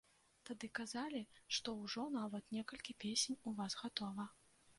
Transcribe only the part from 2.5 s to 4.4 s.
некалькі песень у вас гатова.